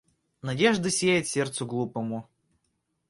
[0.41, 2.27] Надежда сияет сердцу глупому.